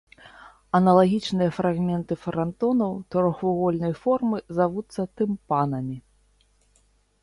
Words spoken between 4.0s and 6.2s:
формы завуцца тымпанамі.